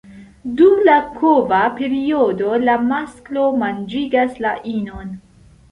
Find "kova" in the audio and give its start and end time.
1.19-1.59